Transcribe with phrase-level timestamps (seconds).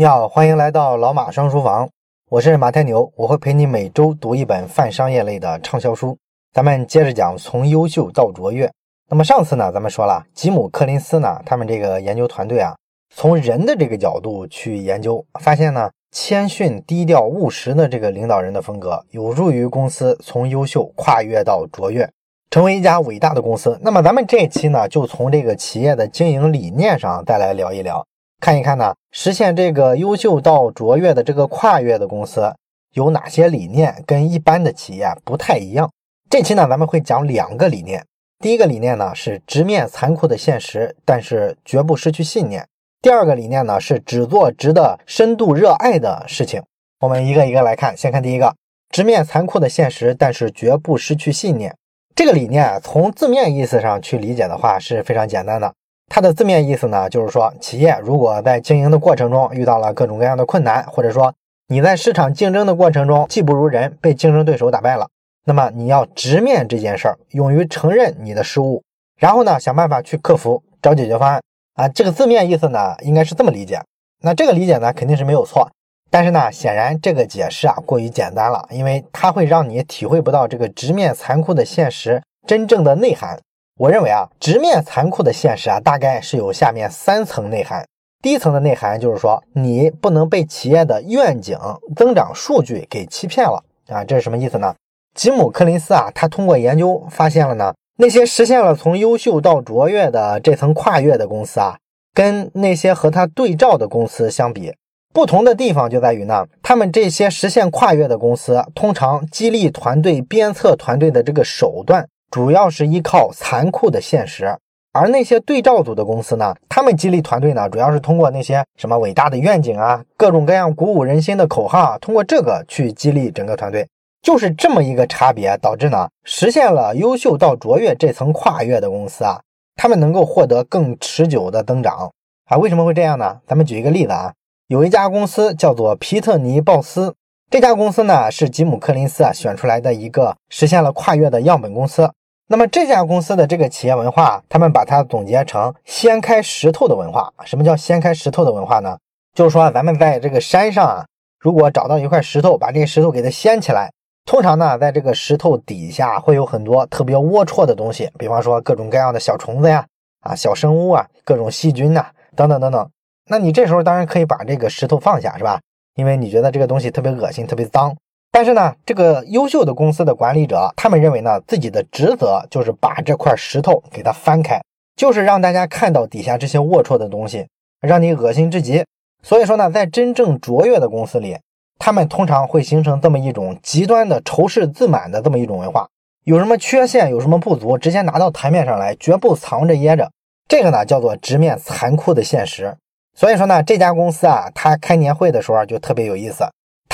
[0.00, 1.88] 你好，欢迎来到老马上书房，
[2.30, 6.16] 我是马太牛，我会陪你每周读一本泛商业类的畅销书。
[6.52, 8.70] 咱们接着讲从优秀到卓越。
[9.10, 12.76] 那么上次呢，咱们说了吉姆·柯林斯呢，他们这个研究团队啊，
[13.12, 22.08] 从人的这个角度去研究，发现呢，谦逊、低调、务实的这个领导人的风格，有助于公司从优秀跨越到卓越，
[22.52, 23.76] 成为一家伟大的公司。
[23.82, 28.06] 那么咱们这一期呢，就从这个企业的经营理念上再来聊一聊。
[28.40, 32.54] 看一看呢，实现这个优秀到卓越的这个跨越的公司
[32.94, 35.90] 有哪些理念跟一般的企业不太一样？
[36.30, 38.04] 这期呢，咱们会讲两个理念。
[38.38, 42.64] 第一个理念呢是直面残酷的现实，但是绝不失去信念。
[43.02, 46.62] 第二个理念呢是只做值得深度热爱的事情。
[47.00, 48.54] 我们一个一个来看，先看第一个，
[48.90, 51.74] 直面残酷的现实，但是绝不失去信念。
[52.14, 55.74] 这个理念从字面意思上去理解的话是非常简单的。
[56.08, 61.34] 它的字面意思呢，就是说，企业如果在经营的过程中遇到了各种各样的困难，或者说
[61.68, 65.06] 你在市场竞争的过程中技不如人，被竞争对手打败了，
[65.44, 68.82] 那么你要直面这件事儿，勇于承认你的失误，
[69.18, 71.42] 然后呢，想办法去克服，找解决方案
[71.74, 71.86] 啊。
[71.88, 73.80] 这个字面意思呢，应该是这么理解。
[74.22, 75.70] 那这个理解呢，肯定是没有错，
[76.10, 83.38] 但是呢，显然这个解释啊过于简单了，因为它会让你体会不到这个直面残酷的现实真正的内涵。
[83.78, 87.86] 我认为啊，直面残酷的现实啊，大概是有下面三层内涵。
[88.20, 91.56] 第一层的内涵就是说，你不能被企业的愿景、
[91.94, 94.02] 增长数据给欺骗了啊！
[94.02, 94.74] 这是什么意思呢？
[95.14, 101.78] 吉姆·柯林斯啊，他通过研究发现了呢，那些实现了从优秀到卓越的这层跨越的公司啊，
[102.12, 104.74] 跟那些和他对照的公司相比，
[105.14, 112.08] 不同的地方就在于呢，他们这些实现跨越的公司，通常激励团队、鞭策团队的这个手段。
[112.30, 114.56] 主要是依靠残酷的现实，
[114.92, 123.88] 而那些对照组的公司呢，他们激励团队呢，主要是通过那些什么伟大的愿景啊，各种各样鼓舞人心的口号，通过这个去激励整个团队，
[124.22, 129.40] 就是这么一个差别，导致呢，实现了优秀到卓越这层跨越的公司啊，
[129.76, 132.10] 他们能够获得更持久的增长
[132.46, 132.56] 啊。
[132.56, 133.38] 为什么会这样呢？
[133.46, 134.34] 咱们举一个例子啊，
[134.66, 137.14] 有一家公司叫做皮特尼鲍斯。
[137.50, 142.12] 这家公司呢是吉姆·柯林斯啊选出来的一个实现了跨越的样本公司。
[142.50, 147.30] 那么这家公司的这个企业文化，他们把它总结成“掀开石头的文化”。
[147.44, 148.96] 什么叫掀开石头的文化呢？
[149.34, 151.04] 就是说咱们在这个山上啊，
[151.38, 153.92] 如果找到一块石头，把这个石头给它掀起来，
[154.24, 159.84] 通常呢，在这个石头底下会有很多特别龌龊的东西，比方说各种各样的小虫子呀、
[160.22, 162.90] 啊小生物啊、各种细菌呐等等等等。
[163.26, 165.60] 那你这时候当然可以把这个石头放下，是吧？
[165.96, 167.94] 因为你觉得这个东西特别恶心、特别脏，
[168.38, 174.62] 但是呢，这个优秀的公司的管理者，他们认为呢，自己的职责就是把这块石头给它翻开，
[174.94, 177.48] 就是让大家看到底下这些龌龊的东西，
[177.80, 178.84] 让你恶心至极。
[179.24, 181.36] 所以说呢，在真正卓越的公司里，
[181.80, 185.88] 他们通常会形成这么一种极端的仇视自满的这么一种文化，
[186.22, 190.08] 有什么缺陷、有什么不足，直接拿到台面上来，绝不藏着掖着。
[190.46, 192.76] 这个呢，叫做直面残酷的现实。
[193.16, 196.44] 所以说呢，这家公司啊，它开年会的时候就特别有意思。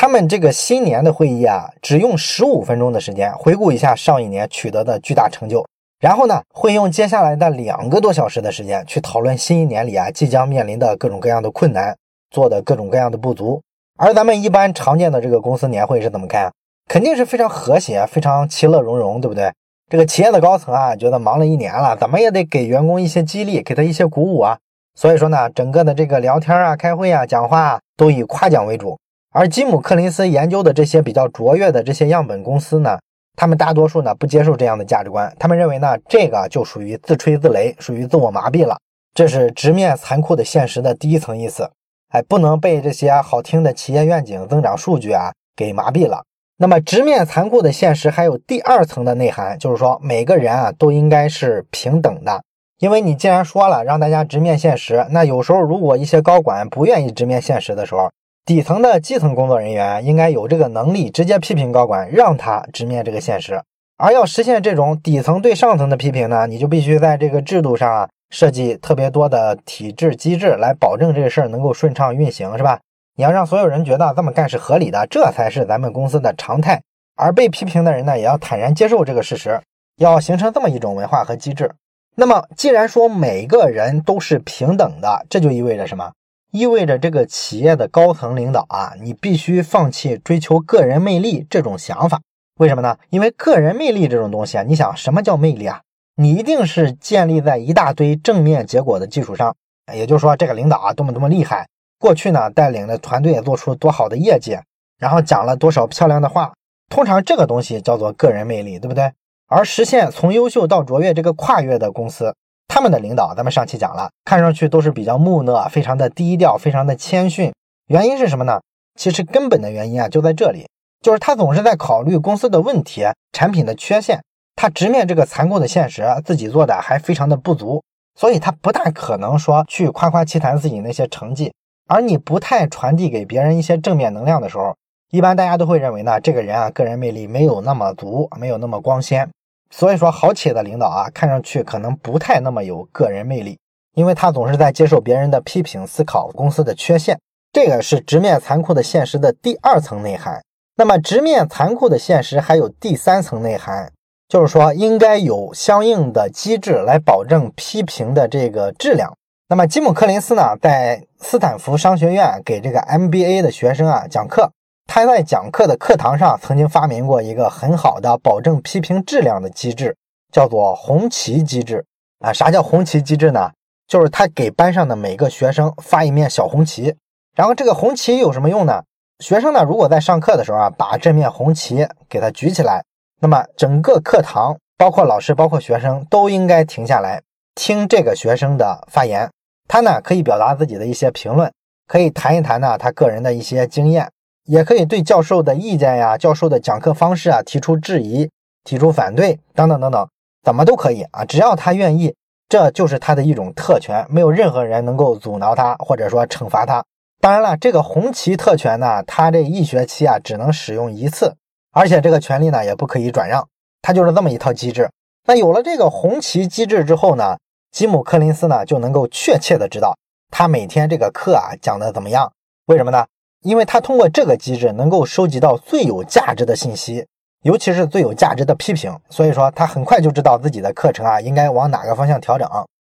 [0.04, 5.64] 他们这个新年的会议啊，只用十五分钟的时间回顾一下上一年取得的巨大成就，
[5.98, 11.96] 然后呢，会用接下来的两个多小时的时间去讨论新一年里啊即将面临的各种各样的困难，
[12.30, 13.62] 做的各种各样的不足。
[13.96, 16.52] 而咱们一般常见的这个公司年会是怎么开？
[16.86, 19.50] 肯定是非常和谐、非常其乐融融，对不对？
[19.90, 24.58] 这个企业的高层啊，觉得忙了一年了，怎么也得给员工一些激励，给他一些鼓舞啊。
[24.94, 28.98] 所以说呢，整个的这个聊天啊、开会啊、讲话啊，都以夸奖为主。
[29.34, 32.96] 而吉姆·克林斯研究的这些比较卓越的这些样本公司呢，
[33.36, 38.78] 他们大多数呢不接受这样的价值观，他们认为呢，这个就属于自吹自擂，属于自我麻痹了。
[39.12, 41.68] 这是直面残酷的现实的第一层意思。
[42.10, 46.22] 哎，不能被这些好听的企业愿景、增长数据啊给麻痹了。
[46.58, 52.40] 那么，直面残酷的现实还有第二层的内涵，就是说每个人啊都应该是平等的。
[52.78, 58.08] 因为你既然说了让大家直面现实，那有时候如果一些高管不愿意直面现实的时候，
[58.46, 63.62] 底层的基层工作人员应该有这个能力直接批评高管，让他直面这个现实。
[63.96, 72.78] 而要实现这种底层对上层的批评呢，你就必须在这个制度上设计特别多的体制机制，来保证这个事儿能够顺畅运行，是吧？
[73.16, 76.82] 你要让所有人觉得这么干是合理的，这才是咱们公司的常态。
[77.16, 79.58] 而被批评的人呢，也要坦然接受这个事实，
[79.96, 81.72] 要形成这么一种文化和机制。
[82.14, 86.12] 那么，既然说每个人都是平等的，这就意味着什么？
[86.54, 92.20] 意味着这个企业的高层领导啊，你必须放弃追求个人魅力这种想法。
[92.60, 92.96] 为什么呢？
[93.10, 95.80] 因为个人魅力这种东西啊，你想什么叫魅力啊？
[96.14, 99.52] 你一定是建立在一大堆正面结果的基础上。
[99.92, 101.66] 也就是说，这个领导啊，多么多么厉害
[101.98, 104.56] 过去呢带领的团队做出多好的业绩，
[105.00, 106.52] 然后讲了多少漂亮的话。
[106.88, 109.10] 通常这个东西叫做个人魅力，对不对？
[109.48, 112.36] 而实现从优秀到卓越这个跨越的公司，
[112.68, 117.52] 他们的领导咱们上期讲了，看上去都是比较木讷，非常的低调，非常的谦逊。
[117.86, 118.60] 原因是什么呢？
[118.98, 120.66] 其实根本的原因啊就在这里，
[121.00, 124.22] 就是他总是在考虑公司的问题、产品的缺陷，
[124.56, 127.82] 他直面这个残酷的现实，自己做的还非常的不足，
[128.18, 131.52] 所以他不大可能说去夸夸其谈自己那些成绩。
[131.86, 134.74] 而你不太传递给别人一些正面能量的时候，
[135.10, 139.28] 一般大家都会认为呢，这个人啊，个人魅力没有那么足，没有那么光鲜。
[139.76, 143.58] 所以说，好企业的领导啊，看上去可能不太那么有个人魅力，
[143.96, 147.18] 因为他总是在接受别人的批评，思考公司的缺陷。
[147.52, 150.40] 这个是直面残酷的现实的第二层内涵。
[150.76, 153.90] 那么，直面残酷的现实还有第三层内涵，
[154.28, 159.12] 就是说应该有相应的机制来保证批评的这个质量。
[159.48, 164.52] 那么，吉姆·柯林斯呢，在斯坦福商学院给这个 MBA 的学生啊讲课。
[164.86, 169.96] 他在讲课的课堂上曾经发明过一个很好的保证批评质量的机制，
[170.32, 171.84] 叫做红旗机制
[172.20, 172.32] 啊。
[172.32, 173.50] 啥叫红旗机制呢？
[173.86, 176.94] 就是他给班上的每个学生发一面小红旗，
[177.34, 178.82] 然后这个红旗有什么用呢？
[179.18, 182.84] 学生呢，如果在上课的时候啊，把这面红旗给他举起来，
[183.20, 187.20] 那么整个课堂，包括老师，包括学生，都应该停下来
[187.54, 189.30] 听这个学生的发言。
[189.68, 191.52] 他呢，可以表达自己的一些评论，
[191.86, 194.10] 可以谈一谈呢他个人的一些经验。
[194.44, 198.30] 也可以对教授的意见呀、教授的讲课方式啊提出质疑、
[198.62, 200.08] 提出反对等等等等，
[200.42, 202.14] 怎么都可以啊，只要他愿意，
[202.48, 206.84] 这就是他的一种特权，没有任何人能够阻挠他或者说惩罚他。
[207.20, 211.34] 当然了，这个红旗特权呢，他这一学期啊只能使用一次，
[211.72, 213.48] 而且这个权利呢也不可以转让，
[213.80, 214.90] 他就是这么一套机制。
[215.26, 217.38] 那有了这个红旗机制之后呢，
[217.70, 219.96] 吉姆·柯林斯呢就能够确切的知道
[220.30, 222.30] 他每天这个课啊讲的怎么样，
[222.66, 223.06] 为什么呢？
[223.44, 227.06] 因为他通过这个机制能够收集到最有价值的信息，
[227.42, 232.48] 尤其是最有价值的批评，所以说他很快就知道自己的课程啊应该往哪个方向调整。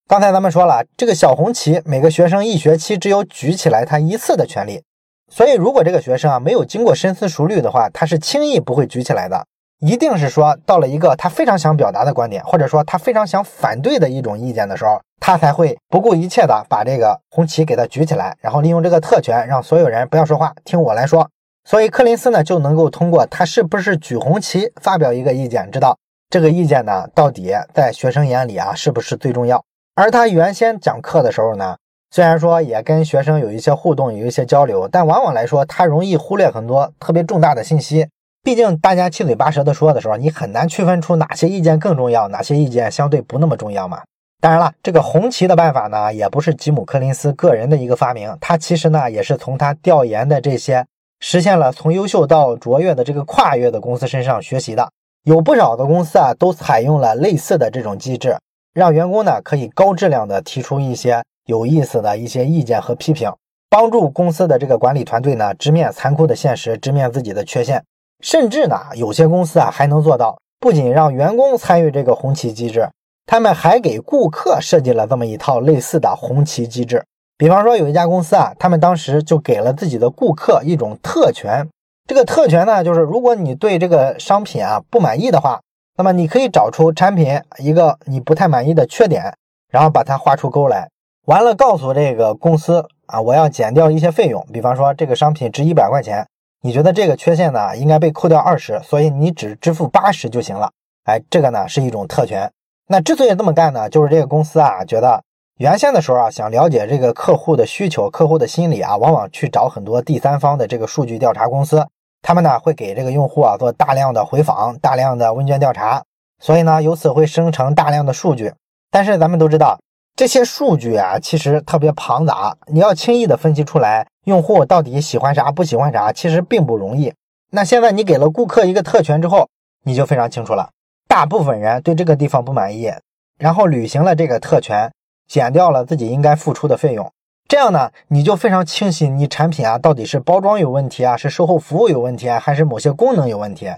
[0.09, 4.83] 刚才咱们说了，这个小红旗每个学生一学期只有举起来他一次的权利，
[5.31, 9.47] 所以如果这个学生啊没有经过深思熟虑的话，他是轻易不会举起来的。
[9.81, 21.27] 一定是说到了一个他非常想表达的观点，或者说他非常想反对的一种意见的时候，他才会不顾一切的把这个红旗给他举起来，然后利用这个特权让所有人不要说话，听我来说。
[21.65, 25.97] 所以柯林斯呢就能够通过他是不是举红旗发表一个意见，知道
[26.29, 29.65] 这个意见呢到底在学生眼里啊是不是最重要。
[29.95, 31.77] 而他原先讲课的时候呢，
[32.11, 38.07] 虽然说也跟学生有一些互动，有一些交流，但往往来说他容易忽略很多特别重大的信息。
[38.43, 44.01] 毕竟大家七嘴八舌的说的时候，你很难区分出哪些意见更重要，哪些意见相对不那么重要嘛。
[44.41, 50.87] 当然了，这个红旗的办法呢，也不是吉姆·柯林斯个人的一个发明，他其实呢也是从他调研的这些
[51.21, 54.89] 实现了从优秀到卓越的这个跨越的公司身上学习的。
[55.25, 58.39] 有不少的公司啊，都采用了类似的这种机制，
[58.73, 63.31] 让员工呢可以高质量的提出一些有意思的一些意见和批评，
[63.69, 67.85] 帮助公司的这个管理团队呢直面残酷的现实，直面自己的缺陷。
[68.21, 72.89] 甚至呢，有些公司啊还能做到，不仅让员工参与这个红旗机制，
[73.27, 77.05] 他们还给顾客设计了这么一套类似的红旗机制。
[77.39, 81.67] 比方说，有一家公司啊，他们当时就给了自己的顾客一种特权。
[82.07, 85.61] 这个特权呢，就是如果你对这个商品啊不满意的话，
[85.97, 89.33] 那么你可以找出产品一个你不太满意的缺点，
[89.71, 90.91] 然后把它画出勾来，
[91.27, 94.47] 完了告诉这个公司啊，我要减掉一些费用。
[94.53, 96.27] 比方说，这个商品值一百块钱。
[96.63, 100.71] 你觉得这个缺陷呢应该被扣掉二十，所以你只支付八十就行了。
[101.05, 102.51] 哎，这个呢是一种特权。
[102.89, 105.23] 那之所以这么干呢，就是这个公司啊觉得
[105.59, 111.87] 原先的时候啊想了解这个客户的需求、客户的心理啊，往往去找很多第三方的这个数据调查公司，
[112.23, 116.03] 他们呢会给这个用户啊做大量的回访、大量的问卷调查，
[116.39, 118.53] 所以呢由此会生成大量的数据。
[118.91, 119.79] 但是咱们都知道。
[120.17, 127.13] 这些数据啊，其实特别庞杂，你要轻易的分析出来用户到底喜欢啥、不喜欢啥，其实并不容易。
[127.51, 129.49] 那现在你给了顾客一个特权之后，
[129.85, 130.71] 你就非常清楚了。
[131.09, 132.93] 大部分人对这个地方不满意，
[133.39, 134.93] 然后履行了这个特权，
[135.27, 137.11] 减掉了自己应该付出的费用，
[137.49, 143.69] 这样呢，你就非常清晰你产品啊到底是包装有问题啊，是售后服务有问题啊，还是某些功能有问题？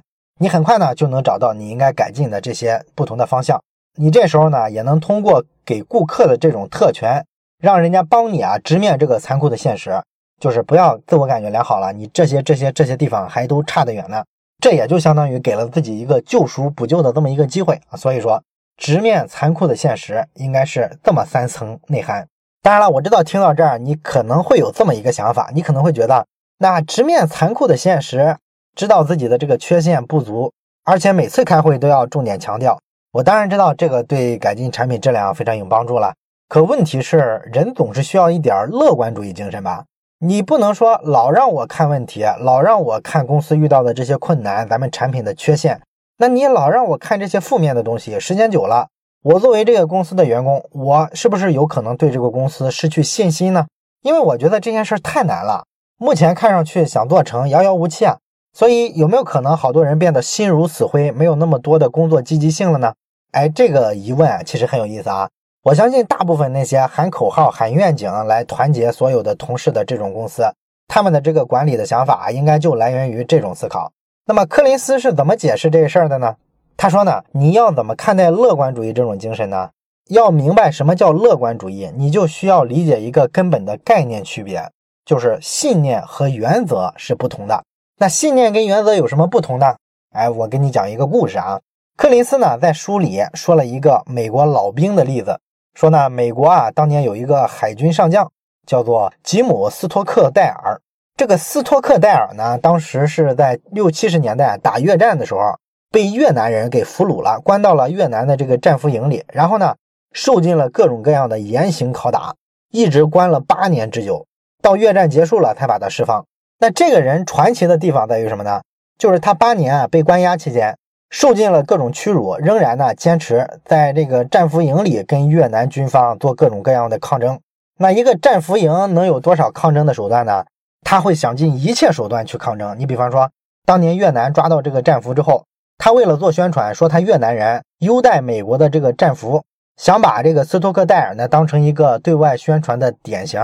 [0.41, 3.63] 你很快呢就能找到你应该改进的这些不同的方向。
[3.97, 7.25] 你这时候呢，也能通过给顾客的这种特权，
[7.61, 10.03] 让人家帮你啊直面这个残酷的现实，
[10.43, 14.25] 就是不要自我感觉良好了，你这些这些这些地方还都差得远呢。
[14.61, 17.81] 这也就相当于给了自己一个救赎补救的这么一个机会。
[17.95, 18.43] 所以说，
[18.77, 22.27] 直面残酷的现实应该是这么三层内涵。
[22.61, 26.27] 当当然了，我知道听到这儿，你可能会有这么一个想法，你可能会觉得，
[26.59, 28.35] 那直面残酷的现实，
[28.75, 30.51] 知道自己的这个缺陷不足，
[30.83, 32.81] 而且每次开会都要重点强调。
[33.13, 36.15] 我当然知道这个对改进产品质量非常有帮助了。
[36.49, 39.85] 可问题是，人总是需要一点乐观主义精神吧？
[40.25, 45.81] 你不能说老让我看问题，老让我看公司遇到的这些困难，咱们产品的缺陷。
[46.17, 48.87] 那你老让我看这些负面的东西，时间久了，
[49.25, 53.67] 我作为这个公司的员工，我是不是有可能对这个公司失去信心呢？
[54.03, 55.65] 因为我觉得这件事太难了，
[55.99, 58.19] 目前看上去想做成遥遥无期啊。
[58.53, 62.95] 所以有没有可能好多人变得心如死灰，没有那么多的工作积极性了呢？
[63.33, 65.29] 哎，这个疑问啊其实很有意思啊。
[65.65, 70.43] 我相信大部分那些喊口号、喊愿景来团结所有的同事的这种公司，
[70.89, 73.93] 他们的这个管理的想法应该就来源于这种思考。
[74.27, 76.35] 那么柯林斯是怎么解释这事儿的呢？
[76.77, 79.71] 他说呢，你要怎么看待乐观主义这种精神呢？
[80.09, 84.69] 要明白什么叫乐观主义，你就需要理解一个根本的概念区别，
[85.05, 87.63] 就是信念和原则是不同的。
[88.01, 89.77] 那信念跟原则有什么不同呢？
[90.13, 91.61] 哎，我给你讲一个故事啊。
[91.97, 95.39] 柯林斯呢在书里说了一个美国老兵的例子，
[95.75, 98.31] 说呢，美国啊当年有一个海军上将
[98.67, 100.81] 叫做吉姆斯托克戴尔。
[101.17, 105.59] 这个斯托克戴尔呢，当时是在六七十年代打越战的时候，
[105.91, 109.77] 被越南人给俘虏了，关到了越南的这个战俘营里，然后呢，
[110.13, 112.35] 受尽了各种各样的严刑拷打，
[112.71, 114.27] 一直关了八年之久，
[114.63, 116.25] 到越战结束了才把他释放。
[116.59, 118.63] 那这个人传奇的地方在于什么呢？
[118.99, 120.79] 就是他八年啊被关押期间，
[121.13, 127.39] 受尽了各种屈辱，仍然呢坚持在这个战俘营里跟越南军方做各种各样的抗争。
[127.79, 130.47] 那一个战俘营能有多少抗争的手段呢？
[130.81, 132.75] 他会想尽一切手段去抗争。
[132.79, 133.31] 你比方说，
[133.67, 135.45] 当年越南抓到这个战俘之后，
[135.77, 139.45] 他为了做宣传，说他越南人优待美国的这个战俘，
[139.77, 143.39] 想把这个斯托克戴尔呢当成一个对外宣传的典型，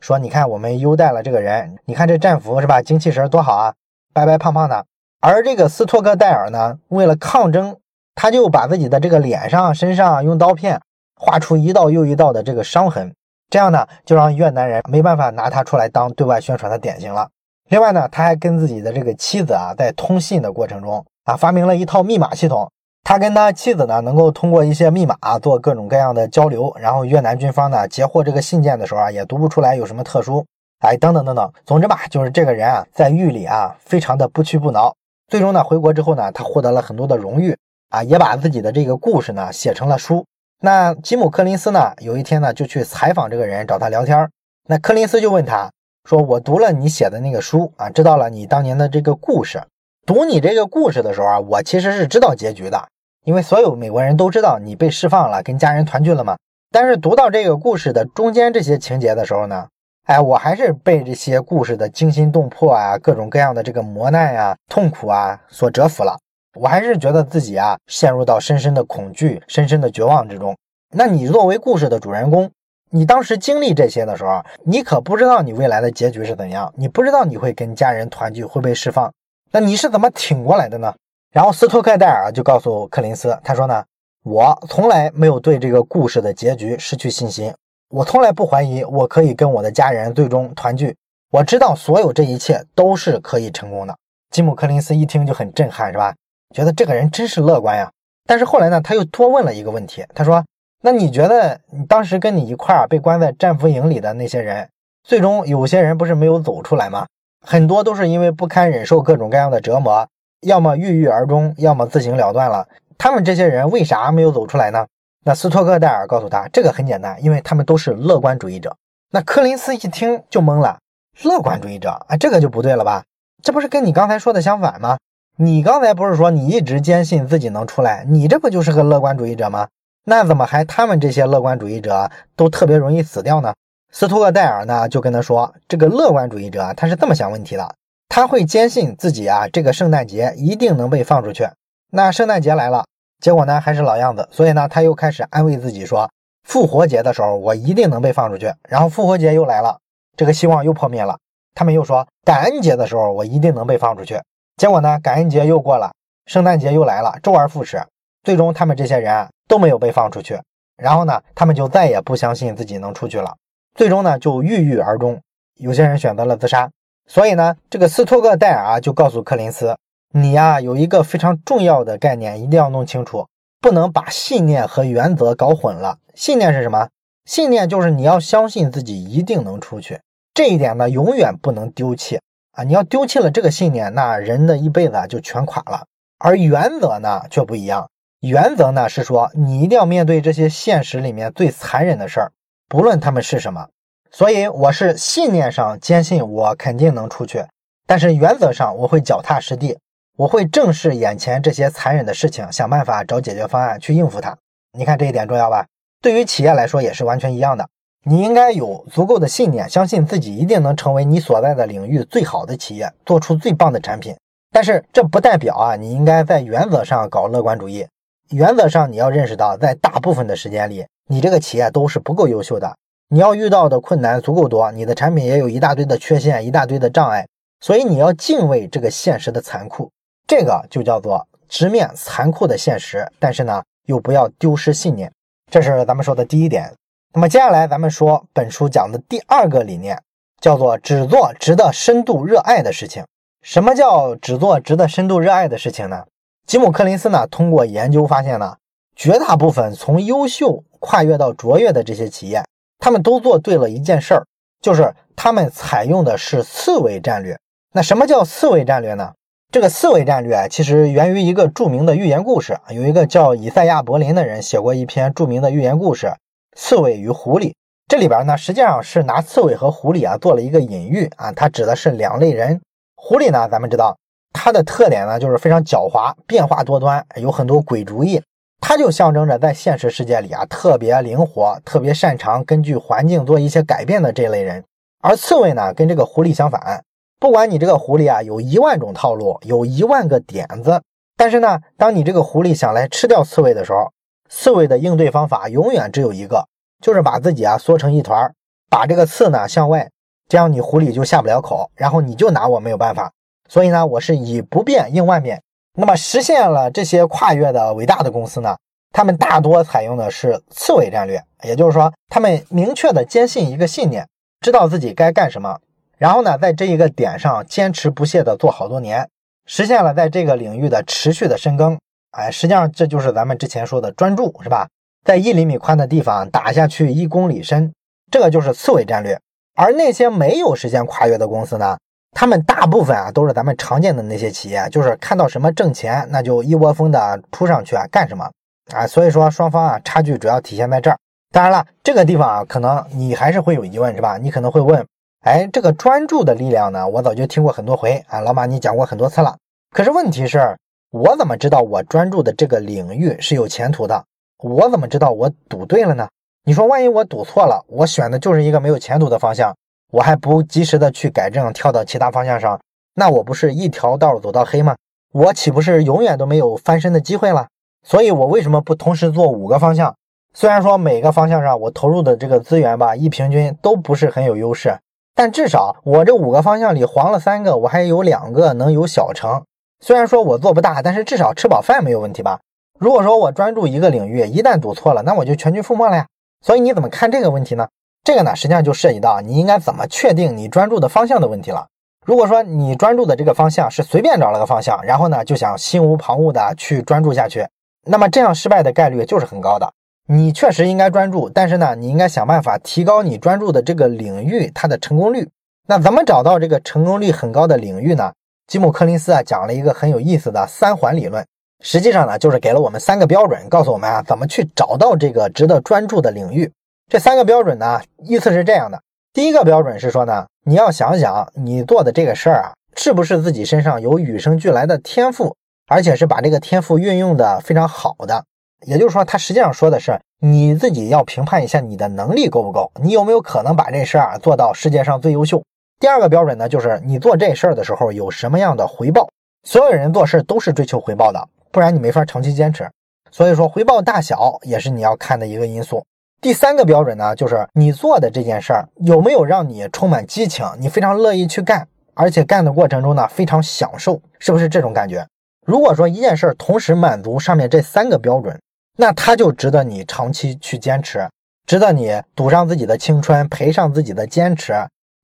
[0.00, 3.74] 说你看我们优待了这个人，你看这战俘是吧，精气神多好啊，
[4.14, 4.86] 白白胖胖的。
[5.24, 7.76] 而这个斯托克戴尔呢，为了抗争，
[8.16, 10.80] 他就把自己的这个脸上、身上用刀片
[11.14, 13.14] 划出一道又一道的这个伤痕。
[13.48, 17.28] 这样呢，就让越南人没办法拿他出来当对外宣传的典型了。
[17.68, 22.68] 另外呢，他还跟自己的这个妻子啊，在通信的过程中啊，发明了一套密码系统。
[23.04, 26.74] 他跟他妻子呢，能够通过一些密码做各种各样的交流。
[26.80, 30.44] 然后越南军方呢，截获这个信件的时候啊，也读不出来有什么特殊。
[30.80, 31.52] 哎，等等等等。
[31.64, 34.92] 总之吧，就是这个人啊，在狱里啊，非常的不屈不挠。
[35.32, 37.56] 最终呢，回国之后呢，他获得了很多的荣誉
[37.88, 40.26] 啊，也把自己的这个故事呢，写成了书。
[40.60, 41.94] 那吉姆·柯林斯呢？
[42.00, 44.28] 有一天呢，就去采访这个人，找他聊天。
[44.68, 45.70] 那柯林斯就问他
[46.04, 49.62] 说：“我读了你写的那个书啊，知道了你当年的这个故事。
[50.04, 52.86] 读你这个故事的时候啊，我其实是知道结局的，
[53.24, 56.36] 因为所有美国人都知道你被释放了，跟家人团聚了嘛。
[56.70, 59.68] 但是读到这个故事的中间这些情节的时候呢，
[60.04, 66.18] 哎，我还是被这些故事的惊心动魄啊，各种各样的这个磨难啊、痛苦啊所折服了。”
[66.58, 70.54] 我还是觉得自己啊，陷入到深深的恐惧、深深的绝望之中。
[70.94, 72.50] 那你作为故事的主人公，
[72.90, 79.10] 你当时经历这些的时候，你可不知道你未来的结局是怎样，你不知道你会跟家人团聚，会被释放。
[79.50, 80.92] 那你是怎么挺过来的呢？
[81.32, 83.82] 然后斯托克戴尔就告诉克林斯，他说呢，
[84.22, 87.54] 我从来没有对这个故事的结局失去信心，
[87.92, 90.96] 我从来不怀疑我可以跟我的家人最终团聚。
[91.30, 93.94] 我知道所有这一切都是可以成功的。
[94.30, 96.14] 吉姆·柯林斯一听就很震撼，是吧？
[96.54, 97.92] 觉得这个人真是乐观呀，
[98.26, 100.02] 但是后来呢，他又多问了一个问题。
[100.14, 100.42] 他说
[100.80, 104.66] ：“那你觉得你当时跟你一块儿被关在战俘营里的那些人，
[105.04, 107.06] 最终有些人不是没有走出来吗？
[107.46, 110.08] 很多都是因为不堪忍受各种各样的折磨，
[110.40, 112.66] 要么郁郁而终，要么自行了断了。
[112.96, 114.86] 他们这些人为啥没有走出来呢？”
[115.24, 118.76] 那斯托克戴尔告诉他：“这个很简单，因为他们都是乐观主义者。”
[119.10, 120.78] 那柯林斯一听就懵了
[121.22, 123.04] ：“乐观主义者啊，这个就不对了吧？
[123.42, 124.98] 这不是跟你刚才说的相反吗？”
[125.38, 128.04] 你刚才不是说你一直坚信自己能出来？
[128.06, 129.66] 你这不就是个乐观主义者吗？
[130.04, 133.54] 那怎么还他们这些乐观主义者都特别容易死掉呢？
[133.90, 137.74] 斯托克戴尔呢就跟他说，这个乐观主义者他是这么想问题的，
[138.08, 141.48] 他会坚信自己啊这个圣诞节一定能被放出去。
[141.90, 142.84] 那圣诞节来了，
[143.22, 146.10] 结果呢还是老样子，所以呢他又开始安慰自己说，
[146.42, 148.52] 复活节的时候我一定能被放出去。
[148.68, 149.78] 然后复活节又来了，
[150.16, 151.16] 这个希望又破灭了。
[151.54, 154.20] 他们又说，感恩节的时候我一定能被放出去。
[154.56, 154.98] 结果呢？
[155.02, 155.92] 感恩节又过了，
[156.26, 157.82] 圣诞节又来了，周而复始。
[158.22, 160.38] 最终，他们这些人啊都没有被放出去。
[160.76, 163.34] 然后呢，他们就再也不相信自己能出去了。
[163.74, 165.20] 最终呢，就郁郁而终。
[165.58, 166.68] 有些人选择了自杀。
[167.06, 169.76] 所以呢，这个斯托克戴尔啊就告诉柯林斯
[170.14, 173.28] ：“你呀，有一个非常重要的概念，一定要弄清楚，
[173.62, 175.98] 不能把信念和原则搞混了。
[176.14, 176.88] 信念是什么？
[177.24, 180.00] 信念就是你要相信自己一定能出去，
[180.34, 182.20] 这一点呢永远不能丢弃
[182.52, 182.64] 啊！
[182.64, 185.86] 你要丢弃了这个信念，那人的一辈子就全垮了。
[186.18, 187.88] 而原则呢却不一样，
[188.20, 192.32] 原则呢是说你一定要面对这些现实里面最残忍的事儿，
[192.68, 193.68] 不论他们是什么。
[194.10, 197.46] 所以我是信念上坚信我肯定能出去，
[197.86, 199.78] 但是原则上我会脚踏实地，
[200.16, 204.36] 我会正视眼前这些残忍的事情，想办法找解决方案去应付它。
[204.78, 205.66] 你看这一点重要吧？
[206.02, 207.68] 对于企业来说也是完全一样的。
[208.04, 214.14] 你应该有足够的信念，相信自己一定能成为你所在的领域最好的企业，做出最棒的产品。
[214.50, 217.86] 但是这不代表啊，你应该在原则上搞乐观主义。
[218.30, 222.76] 原则上你要认识到，在大部分的时间里，你这个企业都是不够优秀的。
[223.08, 227.26] 你要遇到的困难足够多，你的产品也有一大堆的缺陷，一大堆的障碍，
[227.60, 229.90] 所以你要敬畏这个现实的残酷，
[230.32, 233.06] 这个就叫做直面残酷的现实。
[233.18, 235.12] 但是呢，又不要丢失信念，
[235.50, 236.72] 这是咱们说的第一点。
[237.12, 240.02] 那么接下来咱们说本书讲的第二个理念，
[240.40, 243.04] 叫做只做值得深度热爱的事情。
[243.42, 246.06] 什么叫只做值得深度热爱的事情呢？
[246.46, 248.56] 吉姆·克林斯呢，通过研究发现呢，
[248.96, 252.42] 绝大部分从优秀跨越到卓越的这些企业。
[252.78, 254.24] 他们都做对了一件事儿，
[254.62, 257.38] 就是他们采用的是刺猬战略。
[257.74, 259.12] 那什么叫刺猬战略呢？
[259.52, 262.58] 这个刺猬战略啊，其实源于一个著名的寓言故事。
[262.70, 266.06] 有一个叫以赛亚·柏林的人写过一篇著名的寓言故事
[266.56, 267.50] 《刺猬与狐狸》。
[267.86, 272.62] 这里边呢，实际上是拿刺猬和狐狸啊做了一个隐喻啊，它指的是两类人。
[272.96, 273.94] 狐狸呢，咱们知道
[274.32, 278.22] 它的特点呢，就是非常狡猾、变化多端，有很多鬼主意。
[278.58, 284.64] 它就象征着在现实世界里啊，特别灵活、特别擅长根据环境做一些改变的这类人。
[285.02, 286.82] 而刺猬呢，跟这个狐狸相反，
[287.22, 290.82] 不管你这个狐狸啊有一万种套路，有一万个点子，
[291.16, 293.92] 但是呢，当你这个狐狸想来吃掉刺猬的时候，
[294.28, 296.48] 刺猬的应对方法永远只有一个，
[296.80, 298.34] 就是把自己啊缩成一团，
[298.68, 299.88] 把这个刺呢向外，
[300.28, 303.12] 这样你狐狸就下不了口，然后你就拿我没有办法。
[303.48, 305.40] 所以呢，我是以不变应万变。
[305.74, 308.56] 那么实现了这些跨越的伟大的公司呢？
[308.90, 314.08] 他们大多采用的是刺猬战略，也就是说，他们明确的坚信一个信念，
[314.40, 315.60] 知道自己该干什么，
[316.02, 319.08] 然后呢，在这一个点上坚持不懈的做好多年，
[319.46, 321.78] 实现了在这个领域的持续的深耕。
[322.10, 324.66] 哎，实际上这就是咱们之前说的专注，是吧？
[325.04, 327.72] 在一厘米宽的地方打下去一公里深，
[328.10, 329.16] 这个就是刺猬战略。
[329.54, 331.78] 而那些没有实现跨越的公司呢？
[332.10, 338.28] 他们大部分啊都是咱们常见的那些企业，就是看到什么挣钱，那就一窝蜂的扑上去啊干什么
[338.74, 338.84] 啊？
[338.88, 340.98] 所以说双方啊差距主要体现在这儿。
[341.30, 344.18] 当然了，这个地方啊可能你还是会有疑问是吧？
[344.18, 344.84] 你可能会问，
[345.22, 346.88] 哎，这个专注的力量呢？
[346.88, 349.36] 我早就听过很多回啊，老马你讲过很多次了。
[349.70, 350.56] 可是问题是，
[350.90, 354.04] 我怎么知道我专注的这个领域是有前途的？
[354.42, 356.08] 我怎么知道我赌对了呢？
[356.44, 359.54] 你说万一我赌错了，我选的就是一个没有前途的方向。
[359.92, 362.60] 我还不及时的去改正，跳到其他方向上，
[362.96, 364.74] 那我不是一条道走到黑吗？
[365.12, 367.46] 我岂不是永远都没有翻身的机会了？
[367.86, 369.94] 所以，我为什么不同时做五个方向？
[370.34, 374.76] 虽然说每个方向上我投入的这个资源吧，一平均都不是很有优势，
[375.14, 379.42] 但至少我这五个方向里黄了三个，我还有两个能有小成。
[379.80, 382.40] 虽然说我做不大，但是至少吃饱饭没有问题吧？
[382.78, 386.06] 如果说我专注一个领域，一旦赌错了，那我就全军覆没了呀。
[386.44, 387.68] 所以你怎么看这个问题呢？
[388.04, 391.66] 这个呢，实际上就涉及到你应该怎么确定你专注的方向的问题了。
[392.04, 397.46] 如果说你专注的这个方向是随便找了个方向，然后呢就想心无旁骛的去专注下去，
[397.86, 399.72] 那么这样失败的概率就是很高的。
[400.08, 405.28] 你确实应该专注，但是呢，你应该想办法提高你专注的这个领域它的成功率。
[405.68, 408.12] 那怎么找到这个成功率很高的领域呢？
[408.48, 411.24] 吉姆·柯林斯啊讲了一个很有意思的三环理论，
[411.60, 416.50] 实际上呢就是给了我们三个标准，告诉我们啊怎么去找到这个值得专注的领域。
[416.90, 425.36] 这三个标准呢，意思是这样的：第一个标准是说呢，你要想想你做的这个事儿啊，是不是自己身上有与生俱来的天赋，
[425.68, 428.24] 而且是把这个天赋运用的非常好的。
[428.64, 435.42] 也就是说，他实际上说的是你自己要评判一下你的能力够不够，你有没有可能把这事儿啊做到世界上最优秀。
[435.80, 439.08] 第二个标准呢，就是你做这事儿的时候有什么样的回报。
[439.44, 442.70] 所有人做事都是追求回报的，不然你没法长期坚持。
[443.10, 445.84] 所以说，回报大小也是你要看的一个因素。
[446.20, 455.04] 第三个标准呢，就是你做的这件事儿有没有让你充满激情，你非常乐意去干，而且干的过程中呢非常享受，是不是这种感觉？
[455.44, 458.40] 如果说一件事儿同时满足上面这三个标准，
[458.82, 461.08] 那它就值得你长期去坚持，
[461.46, 464.52] 值得你赌上自己的青春，赔上自己的坚持，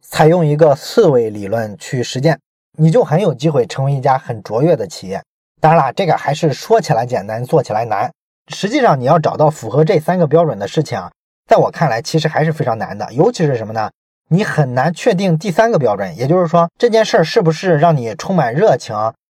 [0.03, 2.41] 采用一个四维理论去实践，
[2.77, 5.23] 你就很有机会成为一家很卓越的企业。
[5.61, 8.11] 当然了，这个还是说起来简单，做起来难。
[8.53, 11.13] 实际上，你要找到符合这三个标准的事情啊，
[11.47, 13.13] 在我看来，其实还是非常难的。
[13.13, 13.89] 尤其是什么呢？
[14.29, 18.97] 你很难确定第三个标准，也就是说，这件事儿是不是让你充满热情，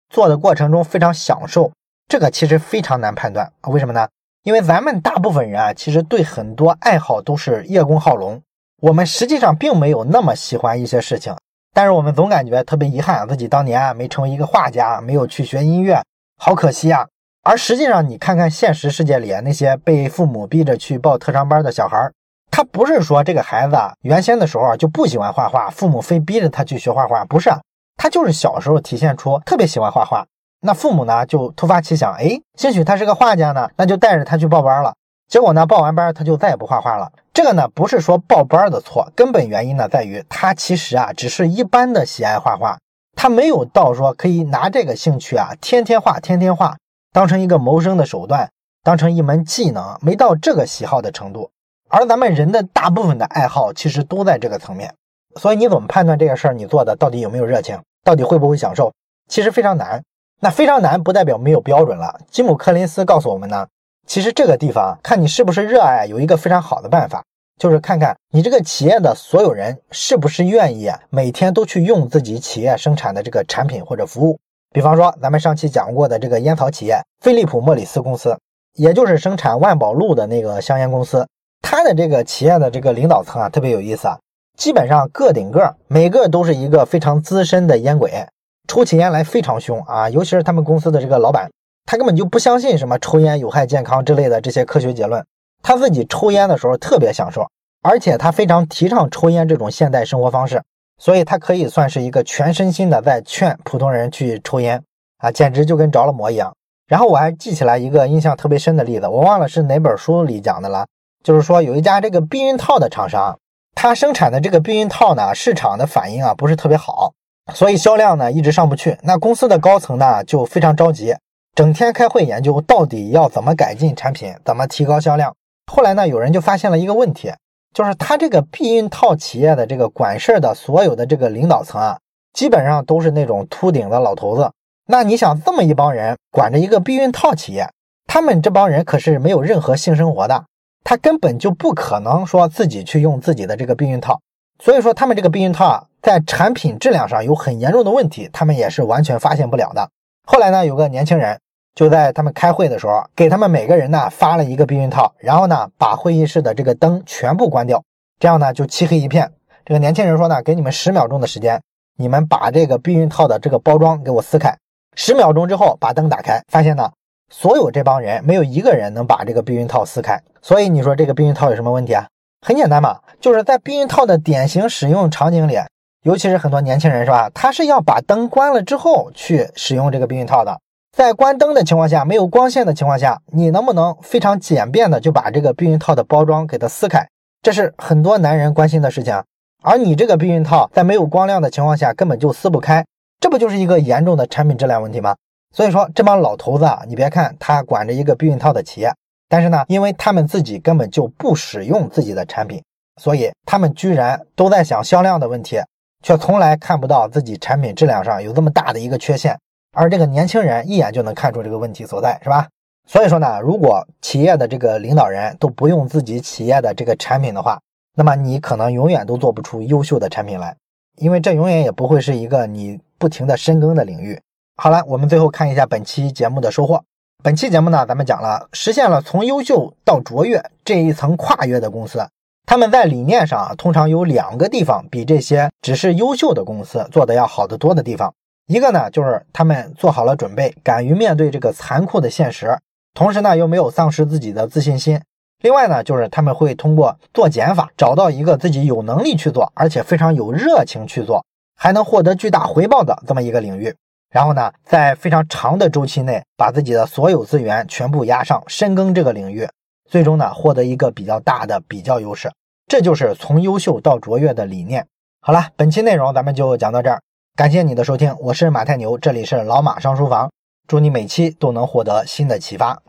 [0.09, 1.73] 做的过程中非常享受，
[2.07, 3.53] 这个其实非常难判断。
[3.63, 4.07] 为什么呢？
[4.49, 8.41] 因为咱们大部分人啊，其实对很多爱好都是叶公好龙，
[8.81, 11.37] 我们实际上并没有那么喜欢一些事情，
[11.75, 16.03] 但是我们总感觉特别遗憾，自己当年啊没成为一个画家，没有去学音乐，
[16.39, 17.07] 好可惜啊。
[17.43, 22.11] 而实际上，你看看现实世界里那些被父母逼着去报特长班的小孩
[22.51, 27.51] 他不是说这个孩子原先的时候就不喜欢画画，父母非逼着他去学画画，不是，
[27.99, 30.25] 他就是小时候体现出特别喜欢画画。
[30.61, 34.95] 那父母呢，就突发奇想，哎，兴许他是个画家呢，那就带着他去报班了。
[35.29, 37.13] 结果呢，报完班他就再也不画画了。
[37.33, 42.79] 这个呢，不是说报班的错，根本原因呢在于他其实啊，只是一般的喜爱画画，
[43.15, 46.77] 他没有到说可以拿这个兴趣啊，天天画，天天画，
[47.13, 48.51] 当成一个谋生的手段，
[48.83, 51.51] 当成一门技能，没到这个喜好的程度。
[51.89, 54.93] 而咱们人的大部分的爱好其实都在这个层面，
[55.37, 58.93] 所以你怎么判断这个事儿你做的到底有没有热情，到底会不会享受，
[59.29, 60.03] 其实非常难。
[60.41, 62.21] 那非常难不代表没有标准了。
[62.31, 63.67] 吉姆·柯林斯告诉我们呢，
[64.07, 67.25] 其实这个地方看你是不是热爱，有一个非常好的办法，
[67.59, 74.39] 就是看看你这个企业的所有人是不是愿意每天都去用自己企业生产的这个产品或者服务。
[74.71, 78.39] 比方说，咱们上期讲过的这个烟草企业飞利浦·莫里斯公司，
[78.75, 81.27] 也就是生产万宝路的那个香烟公司，
[81.63, 84.19] 它的这个企业的这个领导层啊特别有意思啊，
[84.57, 88.27] 基本上个顶个，每个都是一个非常资深的烟鬼。
[88.69, 91.51] 抽起烟来非常凶啊，尤其是他们公司的这个老板，
[91.87, 95.25] 他根本就不相信什么抽烟有害健康之类的这些科学结论。
[95.63, 97.49] 他自己抽烟的时候特别享受，
[97.83, 100.63] 而且他非常提倡抽烟这种现代生活方式，
[100.99, 104.83] 所以他可以算是一个全身心的在劝普通人去抽烟
[105.17, 106.55] 啊，简直就跟着了魔一样。
[106.87, 110.87] 然后我还记起来一个印象特别深的例子，我忘了是哪本书里讲的了，
[111.25, 113.39] 就是说有一家这个避孕套的厂商，
[113.75, 117.15] 他生产的这个避孕套呢，市场的反应啊不是特别好。
[117.55, 121.15] 所以销量呢一直上不去，那公司的高层呢就非常着急，
[121.55, 125.35] 整天开会研究到底要怎么改进产品，怎么提高销量。
[125.73, 127.33] 后来呢，有人就发现了一个问题，
[127.75, 131.99] 就是他这个避孕套企业的这个管事儿的所有的这个领导层啊，
[132.33, 134.51] 基本上都是那种秃顶的老头子。
[134.87, 137.69] 那你想，这么一帮人管着一个避孕套企业，
[138.07, 140.45] 他们这帮人可是没有任何性生活的，
[140.85, 144.21] 他根本就不可能说自己去用自己的这个避孕套。
[144.63, 145.85] 所以说，他们这个避孕套啊。
[146.01, 149.91] 在产品质量上有很严重的问题，他们也是完全发现不了的。
[150.25, 151.39] 后来呢，有个年轻人
[151.75, 157.83] 就在他们开会的时候，给他们每个人呢发了一个避孕套，然后呢把会议室的这个灯全部关掉，
[158.21, 159.31] 这样呢就漆黑一片。
[159.67, 161.61] 这个年轻人说呢，给你们十秒钟的时间，
[161.97, 164.57] 你们把这个避孕套的这个包装给我撕开。
[164.95, 166.93] 十秒钟之后把灯打开，发现呢，
[167.29, 170.23] 所有这帮人没有一个人能把这个避孕套撕开。
[170.41, 172.07] 所以你说这个避孕套有什么问题啊？
[172.41, 175.59] 很简单嘛，就是在避孕套的典型使用场景里。
[176.05, 177.29] 尤其是很多年轻人是吧？
[177.35, 180.59] 他是要把灯关了之后去使用这个避孕套的。
[180.97, 187.07] 在关灯的情况下，没有光线的情况下，你能不能非常简便的就把这个避孕套的包装给它撕开？
[187.43, 189.23] 这是很多男人关心的事情。
[189.63, 192.87] 而你这个避孕套在没有光亮的情况下根本就撕不开，
[193.21, 195.17] 这不就是一个严重的产品质量问题吗？
[195.53, 198.93] 所以说这帮老头子啊，你别看他管着一个避孕套的企业，
[199.29, 202.63] 但是呢，因为他们自己根本就不使用自己的产品，
[203.01, 205.61] 所以他们居然都在想销量的问题。
[206.01, 209.37] 却从来看不到自己产品质量上有这么大的一个缺陷，
[209.73, 212.47] 而这个年轻人一眼就能看出这个问题所在，是吧？
[212.87, 217.59] 所以说呢，如果企业的这个领导人都不用自己企业的这个产品的话，
[217.97, 220.55] 那么你可能永远都做不出优秀的产品来，
[220.99, 224.21] 因为这永远也不会是一个你不停的深耕的领域。
[224.57, 226.85] 好了，我们最后看一下本期节目的收获。
[227.21, 232.09] 本期节目呢，咱们讲了实现了从优秀到卓越这一层跨越的公司。
[232.47, 238.15] 他们在理念上啊，通常有两个地方比这些只是优秀的公司做的要好得多的地方。
[238.47, 242.57] 一个呢，就是他们做好了准备，敢于面对这个残酷的现实，
[242.95, 244.99] 同时呢，又没有丧失自己的自信心。
[245.43, 251.23] 另外呢，就是他们会通过做减法，找到一个自己有能力去做，而且非常有热情去做，
[251.57, 253.75] 还能获得巨大回报的这么一个领域。
[254.11, 259.47] 然后呢，在非常长的周期内，把自己的所有资源全部压上，深耕这个领域。
[259.91, 262.31] 最终呢，获得一个比较大的比较优势，
[262.67, 264.87] 这就是从优秀到卓越的理念。
[265.21, 267.01] 好了，本期内容咱们就讲到这儿，
[267.37, 270.31] 感谢你的收听，我是马太牛，这里是老马上书房，
[270.67, 272.83] 祝你每期都能获得新的启发。